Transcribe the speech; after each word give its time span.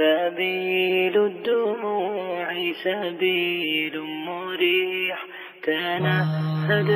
سبيل 0.00 1.16
الدموع 1.30 2.48
سبيل 2.84 3.94
مريح 4.00 5.18
تنهد 5.66 6.90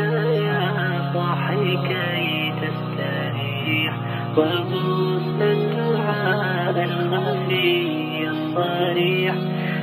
يا 0.49 0.63
صاحي 1.15 1.69
كي 1.89 2.27
تستريح 2.63 3.93
وبث 4.39 5.41
الدعاء 5.57 6.77
الخفي 6.85 8.29
الصريح 8.35 9.35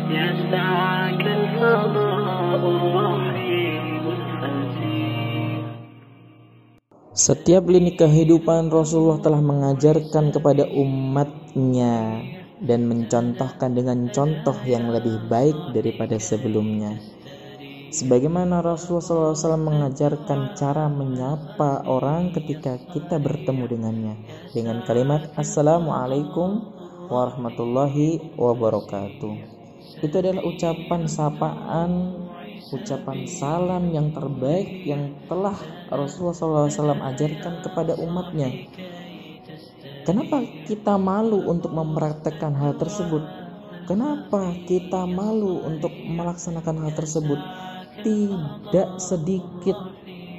يسعك 0.09 1.23
الفضاء 1.39 2.61
الرحيم 2.75 4.03
الفسيح 4.17 5.61
Setiap 7.11 7.69
lini 7.69 7.93
kehidupan 7.99 8.73
Rasulullah 8.73 9.21
telah 9.21 9.43
mengajarkan 9.45 10.33
kepada 10.33 10.65
umatnya 10.73 12.23
dan 12.62 12.88
mencontohkan 12.88 13.76
dengan 13.76 14.08
contoh 14.12 14.56
yang 14.64 14.88
lebih 14.88 15.28
baik 15.28 15.76
daripada 15.76 16.16
sebelumnya. 16.16 16.96
Sebagaimana 17.86 18.60
Rasulullah 18.60 19.32
SAW 19.32 19.56
mengajarkan 19.56 20.52
cara 20.58 20.90
menyapa 20.90 21.86
orang 21.88 22.34
ketika 22.34 22.76
kita 22.92 23.16
bertemu 23.16 23.64
dengannya 23.64 24.14
dengan 24.52 24.84
kalimat 24.84 25.32
Assalamualaikum 25.38 26.66
warahmatullahi 27.08 28.36
wabarakatuh. 28.36 29.32
Itu 30.02 30.14
adalah 30.18 30.44
ucapan 30.44 31.08
sapaan 31.08 31.90
ucapan 32.74 33.30
salam 33.30 33.94
yang 33.94 34.10
terbaik 34.10 34.82
yang 34.82 35.14
telah 35.30 35.54
Rasulullah 35.86 36.66
SAW 36.66 36.98
ajarkan 37.14 37.62
kepada 37.62 37.94
umatnya. 37.94 38.66
Kenapa 40.06 40.38
kita 40.70 40.94
malu 41.02 41.50
untuk 41.50 41.74
mempraktekkan 41.74 42.54
hal 42.54 42.78
tersebut? 42.78 43.26
Kenapa 43.90 44.54
kita 44.70 45.02
malu 45.02 45.66
untuk 45.66 45.90
melaksanakan 45.90 46.86
hal 46.86 46.92
tersebut? 46.94 47.34
Tidak 48.06 49.02
sedikit 49.02 49.74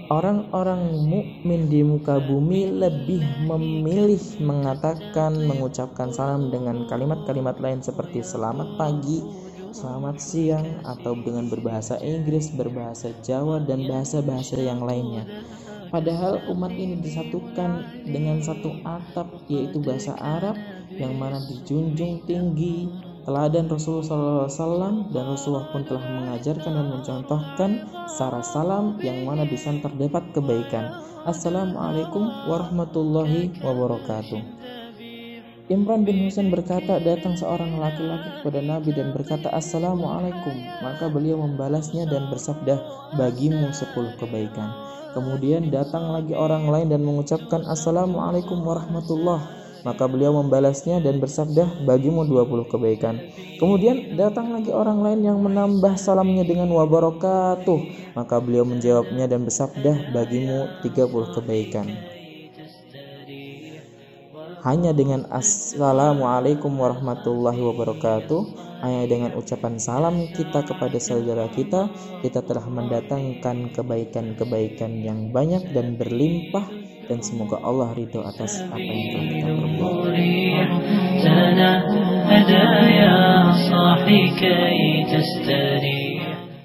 orang-orang 0.08 1.03
mukmin 1.03 1.67
di 1.67 1.83
muka 1.83 2.16
bumi 2.16 2.80
lebih 2.80 3.19
memilih 3.44 4.23
mengatakan 4.39 5.36
mengucapkan 5.36 6.16
salam 6.16 6.47
dengan 6.47 6.88
kalimat-kalimat 6.88 7.59
lain 7.59 7.83
seperti 7.83 8.23
selamat 8.23 8.80
pagi, 8.80 9.20
selamat 9.72 10.18
siang 10.22 10.68
atau 10.84 11.18
dengan 11.18 11.52
berbahasa 11.52 12.00
Inggris, 12.00 12.54
berbahasa 12.54 13.12
Jawa 13.23 13.64
dan 13.64 13.88
bahasa-bahasa 13.88 14.60
yang 14.60 14.84
lainnya. 14.84 15.28
Padahal 15.88 16.44
umat 16.52 16.76
ini 16.76 17.00
disatukan 17.00 18.04
dengan 18.04 18.44
satu 18.44 18.76
atap 18.84 19.48
yaitu 19.48 19.80
bahasa 19.80 20.16
Arab 20.20 20.60
yang 20.92 21.16
mana 21.16 21.40
dijunjung 21.48 22.28
tinggi 22.28 22.92
teladan 23.23 23.68
Rasulullah 23.68 24.48
SAW 24.48 25.12
dan 25.12 25.23
Rasulullah 25.28 25.68
pun 25.72 25.84
telah 25.84 26.04
mengajarkan 26.04 26.72
dan 26.72 26.88
mencontohkan 26.92 27.72
cara 28.08 28.40
salam 28.40 28.95
yang 29.04 29.28
mana 29.28 29.44
di 29.44 29.60
sana 29.60 29.84
terdapat 29.84 30.32
kebaikan. 30.32 31.04
Assalamualaikum 31.28 32.23
warahmatullahi 32.48 33.52
wabarakatuh. 33.60 34.40
Imran 35.68 36.08
bin 36.08 36.23
Husain 36.23 36.48
berkata, 36.48 36.96
datang 37.04 37.36
seorang 37.36 37.76
laki-laki 37.76 38.40
kepada 38.40 38.64
Nabi 38.64 38.96
dan 38.96 39.12
berkata, 39.12 39.52
Assalamualaikum. 39.52 40.56
Maka 40.80 41.12
beliau 41.12 41.44
membalasnya 41.44 42.08
dan 42.08 42.32
bersabda, 42.32 42.80
bagimu 43.20 43.76
sepuluh 43.76 44.16
kebaikan. 44.16 44.72
Kemudian 45.12 45.68
datang 45.68 46.16
lagi 46.16 46.32
orang 46.32 46.72
lain 46.72 46.88
dan 46.88 47.04
mengucapkan, 47.04 47.68
Assalamualaikum 47.68 48.64
warahmatullah. 48.64 49.44
Maka 49.84 50.08
beliau 50.08 50.40
membalasnya 50.40 51.04
dan 51.04 51.20
bersabda, 51.20 51.84
bagimu 51.84 52.23
dua 52.23 52.48
puluh 52.48 52.64
kebaikan. 52.72 53.20
Kemudian 53.60 54.16
datang 54.16 54.56
lagi 54.56 54.72
orang 54.72 55.04
lain 55.04 55.20
yang 55.20 55.44
menambah 55.44 56.00
salamnya 56.00 56.48
dengan 56.48 56.72
wabarakatuh. 56.72 58.16
Maka 58.16 58.40
beliau 58.40 58.64
menjawabnya 58.64 59.28
dan 59.28 59.44
bersabda, 59.44 60.16
bagimu 60.16 60.80
tiga 60.88 61.11
puluh 61.11 61.27
kebaikan 61.36 62.17
hanya 64.67 64.92
dengan 64.92 65.23
assalamualaikum 65.32 66.76
warahmatullahi 66.76 67.55
wabarakatuh 67.55 68.67
hanya 68.83 69.08
dengan 69.08 69.32
ucapan 69.39 69.80
salam 69.80 70.28
kita 70.36 70.60
kepada 70.67 71.00
saudara 71.00 71.48
kita 71.55 71.88
kita 72.20 72.44
telah 72.44 72.67
mendatangkan 72.67 73.72
kebaikan-kebaikan 73.72 74.92
yang 75.00 75.32
banyak 75.32 75.72
dan 75.72 75.95
berlimpah 75.95 76.67
dan 77.08 77.23
semoga 77.23 77.64
Allah 77.64 77.95
ridho 77.95 78.20
atas 78.27 78.60
apa 78.67 78.76
yang 78.76 79.08
telah 79.16 79.26
kita 79.32 79.56
perbuat 79.56 80.11